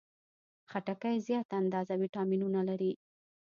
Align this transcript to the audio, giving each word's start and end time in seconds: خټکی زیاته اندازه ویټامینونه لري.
خټکی 0.71 1.15
زیاته 1.27 1.53
اندازه 1.61 1.93
ویټامینونه 2.01 2.61
لري. 2.69 2.91